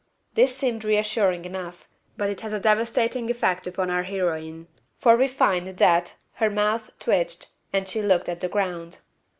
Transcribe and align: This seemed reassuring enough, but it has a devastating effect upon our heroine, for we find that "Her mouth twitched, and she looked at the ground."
This 0.33 0.57
seemed 0.57 0.83
reassuring 0.83 1.45
enough, 1.45 1.87
but 2.17 2.27
it 2.27 2.41
has 2.41 2.53
a 2.53 2.59
devastating 2.59 3.29
effect 3.29 3.67
upon 3.67 3.91
our 3.91 4.01
heroine, 4.01 4.65
for 4.97 5.15
we 5.15 5.27
find 5.27 5.77
that 5.77 6.15
"Her 6.37 6.49
mouth 6.49 6.89
twitched, 6.97 7.49
and 7.71 7.87
she 7.87 8.01
looked 8.01 8.27
at 8.27 8.39
the 8.39 8.49
ground." 8.49 8.97